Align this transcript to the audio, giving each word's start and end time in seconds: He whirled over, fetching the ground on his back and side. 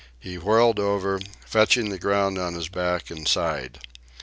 He 0.17 0.39
whirled 0.39 0.79
over, 0.79 1.19
fetching 1.45 1.89
the 1.91 1.99
ground 1.99 2.39
on 2.39 2.55
his 2.55 2.69
back 2.69 3.11
and 3.11 3.27
side. 3.27 3.79